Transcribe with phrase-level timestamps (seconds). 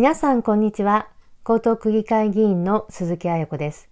[0.00, 1.10] 皆さんこんにちは。
[1.46, 3.90] 江東区議会議員の鈴木彩子です。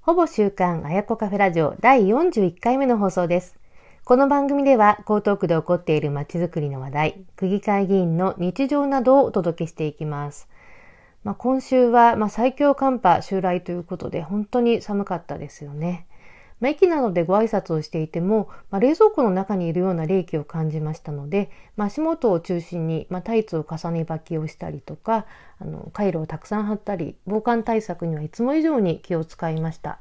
[0.00, 3.58] ほぼ週刊彩子カフェラジオ第41回目の放送です。
[4.04, 10.48] この番組では江東区で起こっている街づくりの話題、区議会議員の日常などをお届けしていきます。
[11.24, 16.06] まあ、今週は、ま最強寒波襲来ということで本当に寒かったですよね。
[16.66, 25.26] 駅などでご挨拶をしていても、まあ、冷蔵庫の中にいるような冷気を感じましたので、まあ、足元を中心に、ま、タイツを重ね履きをしたりとか
[25.60, 30.00] あの回路をたくさん貼ったり防寒対策にはいつも以上に気を使いました、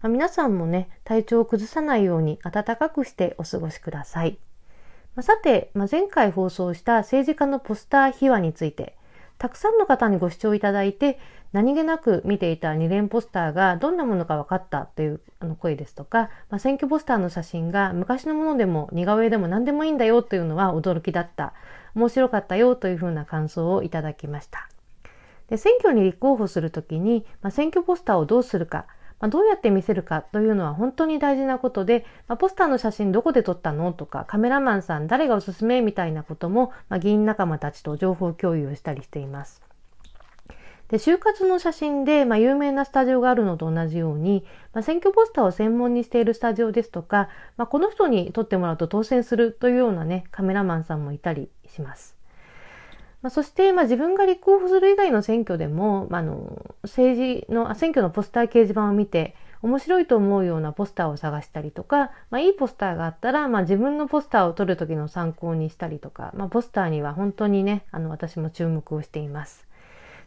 [0.00, 4.38] ま、皆さんもね体調を崩さないように暖かくしてお過ごしください、
[5.16, 8.96] ま、さて、ま、前回放送した政治家のポスター秘話について
[9.38, 11.18] たくさんの方にご視聴いただいて
[11.52, 15.20] 何気なく見ていた二連ポスターがどんなものか分かったという
[15.58, 21.54] 声ですとか、まあ、選挙ポスターの写真が昔のものでも似顔絵でも何でもいいんだよというのは驚きだった。
[21.96, 24.68] 面白かったよというふうな感想をいただきました。
[25.48, 28.86] で選挙に立候補するときに、まあ、選挙ポスターをどうするか
[29.20, 39.62] まあ、どうやって見せるかというのは本当に大事なことで、まあ、ポスターの写真どこで撮ったのとかカメラマンさん誰がおすすめみたいなことも、まあ、議員仲間たちと情報共有をしたりしています。
[40.88, 52.15] で就活の写真で、まあ、有名なスタジオがあるのと同じように、まあ、選挙ポスターを専門にしているスタジオですとか、まあ、この人に撮ってもらうと当選するというようなねカメラマンさんもいたりします。
[53.26, 69.66] まあ、そして、まあ、自分が立候補する以外の選挙でも、まあ、の政治の選挙のポスター掲示板を見て面白いと思うようなポスターを探したりとか、まあ、いいポスターがあったら、まあ、自分のポスターを撮る時の参考にしたりとか、まあ、ポスターには本当にねあの私も注目をしています。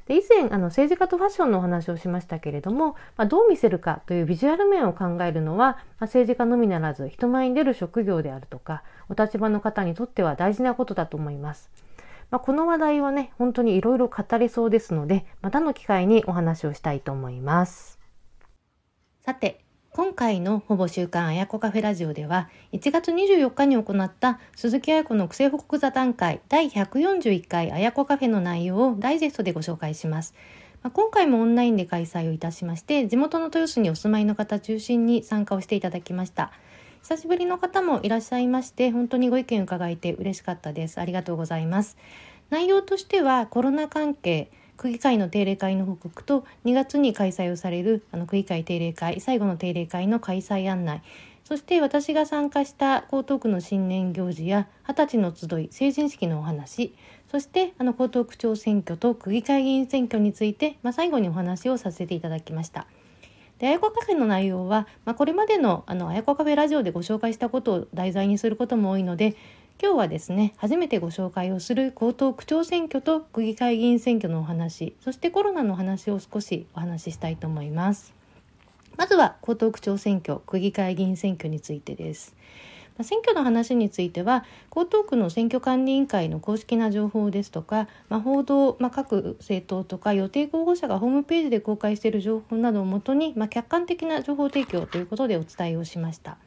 [0.08, 11.70] で以前あの政治家とファッションのお話をしましたけれども、まあ、どう見せるかというビジュアル面を考えるのは、まあ、政治家のみならず人前に出る職業であるとかお立場の方にとっては大事なことだと思います。
[12.32, 18.00] まあ、この話題はね、本当にいろいろ語れそうですので、またの機会にお話をしたいと思います。
[19.22, 30.36] さて、今回のほぼ週刊あやこカフェラジオでは、1月24日に行った鈴木あや子の癖報告座談会第141回あやこカフェの内容をダイジェストでご紹介します。
[30.94, 36.52] 今回もオンラインで開催をいたしまして、地元の豊洲にお住まいの方中心に参加をしていただきました。
[37.02, 41.98] 久しぶりの方もいらっしゃいまして本当にご意見伺えて嬉しかったですありがとうございます
[42.49, 51.02] 内容としてはコロナ関係区議会の定例会の報告と2月に開催をされるあの区議会定例会最後の定例会の開催案内
[51.43, 56.93] そして私が参加した江東区の新年行事や二十歳の集い成人式のお話
[57.32, 62.86] そしてあの江東区長選挙と区議会議員選挙について、まあ、最後にお話をさせていただきました。
[63.59, 69.36] で、あやこカフェの内容は、まあ、これまでのあのあやこカフェラジオでご紹介したことを題材にすることも多いので、
[69.81, 78.14] 今日はですね、初めてご紹介をする江東区長選挙と区議会議員選挙のお話、そしてコロナのお話を少しお話ししたいと思います。
[78.97, 82.36] まずは江東区長選挙、区議会議員選挙についてです。
[83.04, 84.43] 選挙の話については
[84.76, 96.38] 江東区の選挙管理委員会の公式な情報ですとか、まあ、報道、まあ、各政党とか予定候補者がホームページで公開している情報などをもとに、まあ、客観的な情報提供ということでお伝えをしました。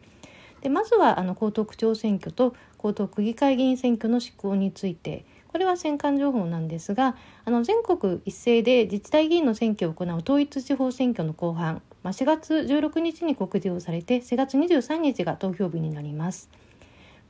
[0.63, 16.51] でまずはあの江東区長選挙と江東区議会議員選挙の執行についてこれは戦艦情報なんですがあの全国一斉で自治体議員の選挙を行う統一地方選挙の後半まあ、4月16日に告示をされて4月23日が投票日になります。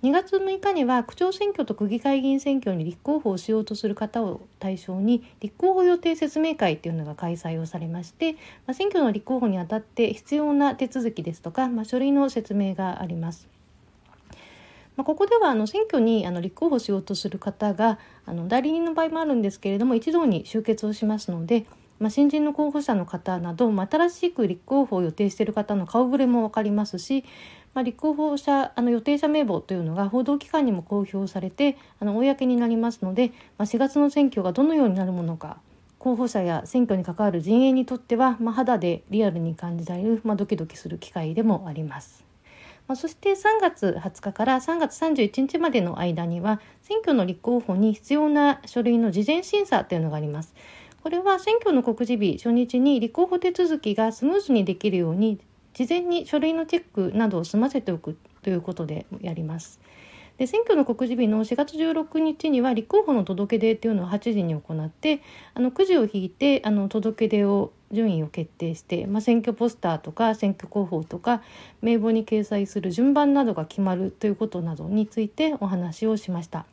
[0.03, 8.39] 2月6日には区長選挙と区議会議員選挙に立候補をしようとする方を対象に立候補予定説明会というのが開催をされまして、ま
[8.73, 13.47] あ、選挙の立候補にあたって必要な手続きですとか、まあ、書類の説明があります。
[14.97, 21.65] まあ、ここではあの選挙にあの立候補しようとする方があの代理人の場合もあるんですけれども一堂に集結をしますので
[22.03, 27.25] まあ、新人の候補者の方など、まあ、新しく立候補を予定している方の顔ぶれも分かりますし、
[27.75, 35.59] まあ、立候補者あの予定者名簿というのが報道機関にも公表されてあの公になりますので、まあ、4月の選挙がどのようになるものか
[36.01, 42.25] 候補者や選挙に関わる陣営にとっては、まあ、肌でリアルに感じられる、まあ、ドキドキする機会でもあります。
[42.89, 50.55] まあ、そして3月20日から3月31日までの間には選挙の立候補に必要な書類の事前審査というのがあります。
[51.03, 55.41] これは選挙の告示日初日に立候補手続きがスムーズにできるように
[55.75, 59.81] 事前に書類のチェックなどを済ませておくということでやります。
[60.39, 65.21] で選挙の告示日の4月16日には立候補の届け出というのを8時に行って
[65.55, 71.43] あのくじを引いてあの届け出を順位を決定して、まあ、選挙ポスターとか選挙広報とか
[71.83, 76.65] 名簿に掲載する順番などが決まるということなどについてお話をしました。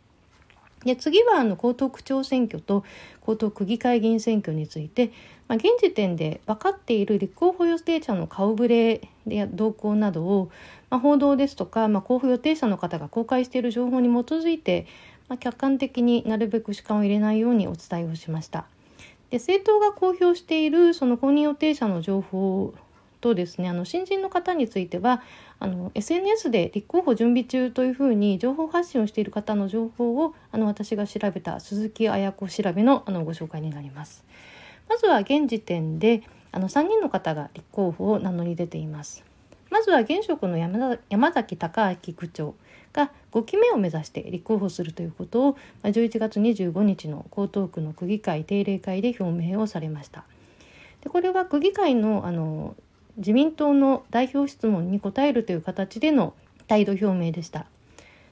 [0.85, 2.83] で次はあの江東区長選挙と
[3.27, 5.11] 江東区議会議員選挙について、
[5.47, 10.51] まあ、現時点で分かっている立候補予定者の顔ぶれや動向などを、
[10.89, 14.87] まあ、報道ですとか、まあ、候補予定者の方が公開している情報に基づいて、
[15.27, 18.65] まあ、客観的になるべく主観を入れないようにお伝えをしました。
[19.29, 22.73] で政党が公表しているその公認予定者の情報
[23.21, 25.21] とですねあの新人の方については
[25.59, 34.23] あの SNS で立候補準備中というふうに情報発信をしている方の情報をあの私が調べた鈴木綾子調べのあのご紹介になります。
[34.87, 39.23] まずは現時点であの3人の方が立候補を名乗り出ています。
[39.69, 42.55] まずは現職の山山崎隆明区長
[42.91, 50.23] が5期目を目指して立候補するということを11月25日の江東区の区議会定例会で表明をされました。
[51.01, 52.75] でこれは区議会のあの
[53.19, 56.33] 自民党の代表質問に答えるという形での
[56.67, 57.65] 態度表明でした。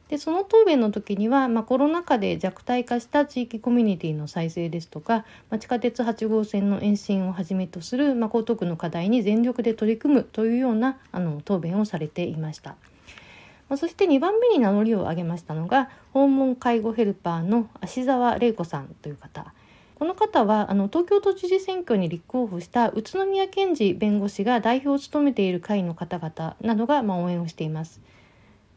[0.08, 12.78] でその答弁の時には、まあ、コロナ禍で弱体化した地域コミュニティの再生ですとか、まあ、地下鉄8号線の延伸をはじめとする、まあ、江東区の課題に全力で取り組むというようなあの答弁をされていました。
[13.68, 19.54] まあ、そして2番目に名乗りを上げましたのが訪問介護ヘルパーの芦沢玲子さんという方。
[19.98, 28.00] この方はあの東京都知事選挙に立候補した宇都宮健治弁護士が代表を務めている会の方々などがまあ応援をしています。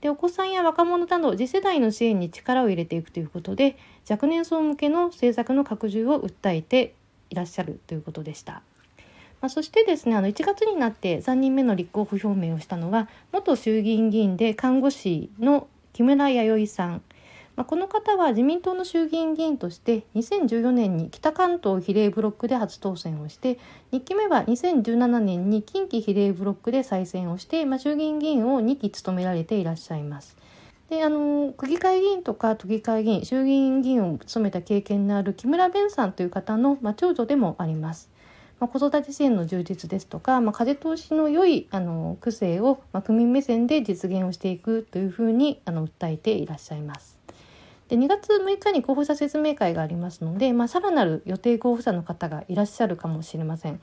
[0.01, 3.77] でお子さんや若者など次世代の支援に力を入れていくということで
[4.09, 6.95] 若年層向けの政策の拡充を訴えて
[7.29, 8.63] いらっしゃるということでした。
[9.43, 17.03] まあ、そしてですねあの1月になって3人目の立候補表明をしたのは元衆議院議員で看護師の木村弥生さん、
[17.57, 23.59] まあ、この方は自民党の衆議院議員として2014年に北関東比例ブロックで初当選をして
[23.93, 30.37] 2期目は2017年に近畿比例ブロックで再選をして、まあ、衆議院議員を2期務められていらっしゃいます。
[30.89, 38.11] であの区議会議員とか都議会議員衆議院議員を務めた経験のある木村弁さんという方の、まあ、長女でもあります。
[38.59, 47.20] まあ、子育て支援の充実ですとか、まあ、風通しの良いあの区政を、まあ、区民目線で実現をしていくというふうにあの訴えていらっしゃいます。
[47.91, 53.81] で2月6日に候補者説明会がありますので、まあ、さらなる予定候補者の方がいらっしゃるかもしれません。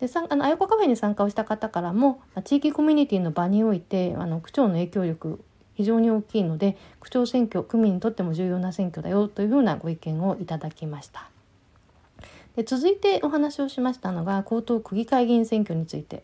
[0.00, 5.40] であのあやこカフェに参加をした方からも、地域コミュニティの場においてあの区長の影響力
[5.74, 11.30] 非常に大きいので区長選挙区民にとっても重要な選挙だよというようなご意見をいただきました。
[12.54, 16.22] で続いてお話をしましたのが江東区議会議員選挙について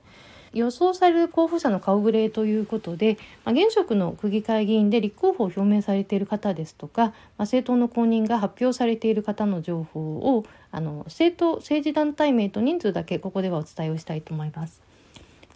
[0.55, 14.81] 予想される候補者の顔ぶれということで、まあ、現職の区議会議員で立候補を表明されている方ですとか、まあ、政党の公認が発表されている方の情報をあの政党政治団体名と人数だけここではお伝えをしたいと思います。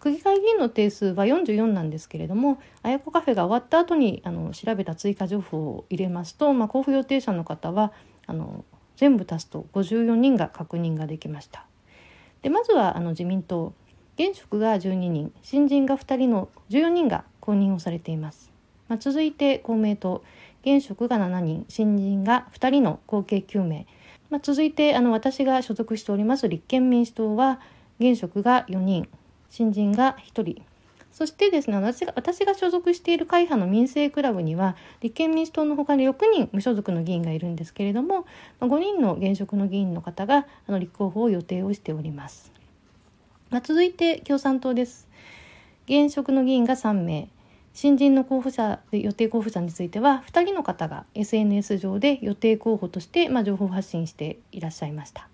[0.01, 7.93] 区議会議員の定数は44なんですけれどもあやこカフェが終わった後にあの調べた追加情報を入れますと、まあ、交付予定者の方は
[8.27, 8.65] あの
[8.97, 11.65] 全部足すと54人が確認ができました。
[12.43, 13.73] でまずはあの自民党
[14.19, 18.51] 現職が12人新人が2人の14人が公認をされています。
[18.89, 20.25] まあ、続いて公明党
[20.63, 23.87] 現職が7人新人が2人の合計9名、
[24.29, 27.61] まあ、続いてあの私が所属しております立憲民主党は
[28.01, 29.09] 現職が4人
[29.51, 30.63] 新人が1人
[31.13, 38.27] そしてですね私が私が所属している会派の民政クラブには立憲民主党のほかに6人無所属の議員がいるんですけれども
[38.61, 42.58] 5人の現職の議員の方があの立候補を予定をしております。
[43.51, 45.09] まあ、続いて共産党です。
[45.87, 47.31] 現職の議員が3名
[47.73, 55.29] 新人の候補者予定候補者については2人の方が SNS 上で予定候補として、まあ、情報発信していらっしゃいました。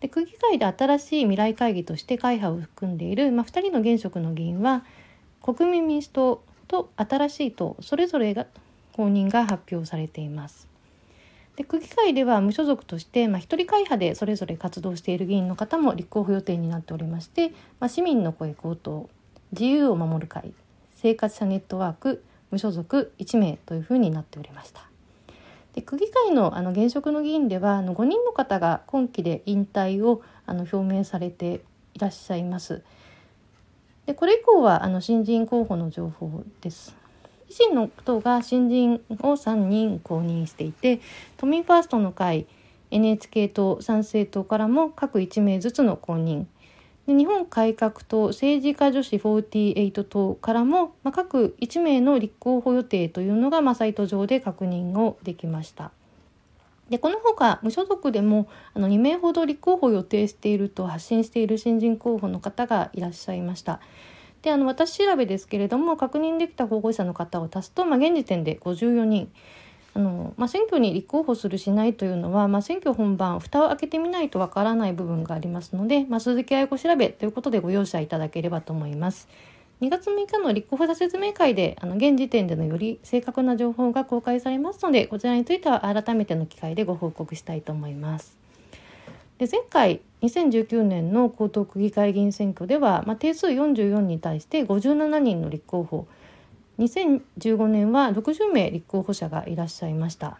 [0.00, 4.84] で区議会で新しい未来会議として会派を含んでいる、まあ、2人の現職の議員は
[5.40, 8.46] 国民民主党と新しい党それぞれが
[8.92, 10.71] 公認が発表されています。
[11.56, 19.10] で区議会では無所属として、まあ、一人会派でそれぞれ活動している議員の方も立候補予定になっておりまして、まあ、市民の声高騰
[19.52, 20.54] 自由を守る会
[20.96, 24.82] 生活者ネットワーク無所属1名というふうになっておりました。
[25.74, 31.62] で区議会のあの現職の議員ではあの5人の方が今期で引退をあの表明されて
[31.94, 32.82] いらっしゃいます。
[34.06, 37.01] でこれ以降はあの新人候補の情報です。
[37.52, 38.96] 維新の党が新人を
[39.34, 41.00] 3人公認していて
[41.36, 42.46] 都民ファーストの会
[42.90, 46.46] NHK 党参政党からも各1名ずつの公認
[47.06, 55.90] で日本改革党政治家女子48党からも、まあ、各1名の立候補予定というのが、まあ、サイト上で確認をできました。
[56.88, 63.80] でこのほか無所属でもあの2名ほど立候補を予定していると発信している新人候補の方がいらっしゃいました。
[64.42, 69.30] であの私調べですけれども確認できた候補者の方を足すと、まあ、現時点で54人
[69.94, 79.28] あの、まあ、選挙に立候補するしないというのは、まあ、選挙本番蓋を開けてみないとわからない部分がありますので、まあ、鈴木愛子調べということでご容赦いただければと思います。
[79.80, 88.36] 2月6日の立候補者説明会であの現時点でのより正確な情報が公開されますのでこちらについては改めての機会でご報告したいと思います。
[89.38, 96.06] で前回2019年の江東区議会議員選挙では、まあ、定数44に対して57人の立候補
[96.78, 100.38] 2015年は60名立候補者がいらっしゃいました。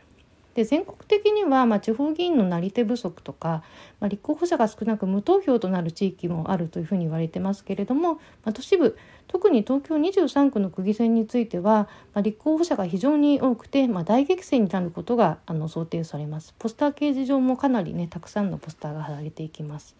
[0.55, 3.63] で全国的には、まあ、地方議員のなり手不足とか、
[4.01, 8.97] まあ、立候補者が少なく無投票となる地域もあるというふうに言われてますけれども、まあ、都市部
[9.29, 16.55] 特に東京23区の区議選については、まあ、立候補者が非常に多くて、まあ、大激戦になることがあの想定されます。
[16.59, 19.97] ポスター掲示上もかなりねたくさんのポスターが貼られていきます。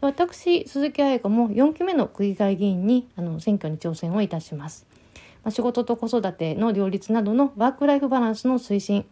[0.00, 4.86] 私鈴木彩子も4期目の区議会議員にあの選挙に挑戦をいたします。
[5.44, 9.04] まあ、仕事と子育ての両立などのワークライフバランスの推進。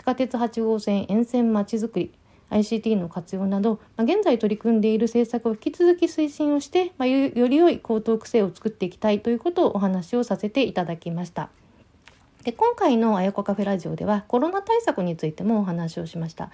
[0.00, 2.10] 地下鉄8号線沿線まちづくり
[2.48, 11.50] ICT の活用など、まあ、現在取り組んでいる政策を引き続き推進をして、まあ、より良い高等区を作っていきたいということをお話をさせていただきました。
[12.44, 16.46] で今回のあやこカフェラジオではコロナ対策についてもお話をしました。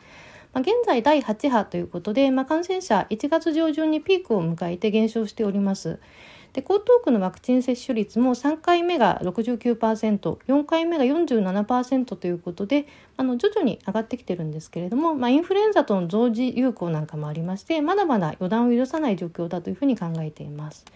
[0.52, 6.00] まあ、現在第8波ということで、まあ、感染者1月上旬にピークを迎えて減少しております。
[6.56, 12.86] で江東区のワクチン接種率も3回目が 69%4 回目が47%ということで
[13.18, 20.86] あの徐々に上がってきてるんですけれども、まあ、インフルエンザとの同時流行なんかもありましてまだまだ予断を許さない状況だというふうに考えています。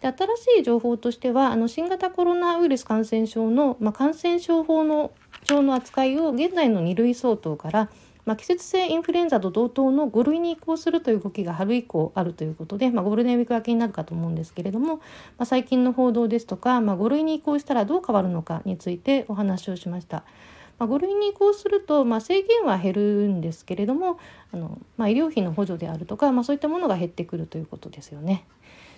[0.00, 5.12] で新しい情報としてはあの新型コロナウイルス感染症の、まあ、感染症法の
[5.44, 7.90] 上の扱いを現在の2類相当から
[8.24, 15.02] まあ、季節性インフルエンザと同等の5類に移行するという動きが春以降あるということで、まあ、ゴールデンウィーク明けになるかと思うんですけれども、ま
[15.38, 20.24] あ、最近の報道ですとか、まあ、5類に移行したらどう変わるのかについてお話をしました。
[20.78, 24.18] まあ、5類に移行すると、まあ、制限は減るんですけれども
[24.52, 28.44] あの、まあ、医療費の補助であるとか、まあ、そういったものが減ってくるということですよね。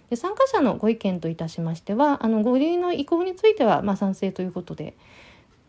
[0.09, 4.97] で参加者のご意見といたしましてはあの5類の移行については、まあ、賛成ということで。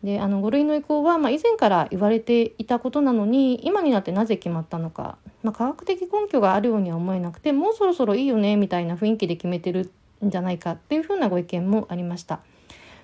[0.02, 9.90] であの5類の移行は、まあ、以前から言われていたことなのに今になってなぜ決まったのか、まあ、科学的根拠があるようには思えなくてもうそろそろいいよねみたいな雰囲気で決めてる
[10.24, 12.40] んじゃないかっていうふうなご意見もありました。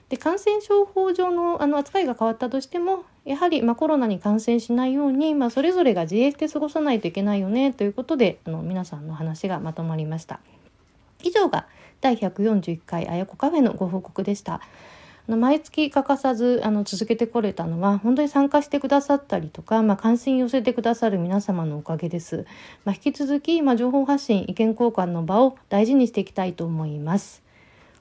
[0.09, 10.41] で感染症法上のあの扱いが変わったとしてもやはり、まあ、コロナに感染しないように、まあ、それぞれが自衛して過ごさないといけないよねということであの皆さんの話がまとまりました。
[11.23, 11.67] 以上が
[12.03, 14.61] 第141回あやこカフェのご報告でした。
[15.27, 22.47] 毎月欠かさずあの続けてこれたのは本当に参加してくださったりとか、まあ、関心寄せてくださる皆様のおかげです。
[22.85, 27.43] まあ、引き続き、まあ、情報発信意見交換の場を大事にしていきたいと思います。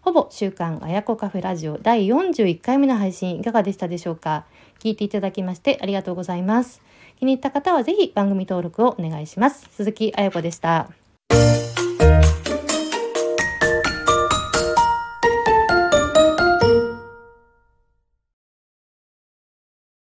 [0.01, 4.43] ほぼ週刊あやこカフェラジオ第41回目の配信いかがでしたでしょうか？
[4.79, 6.81] 聞いていただきましてありがとうございます。
[7.19, 9.65] 気に入った方はぜひ番組登録をお願いします。
[9.71, 11.02] 鈴木あやこでした。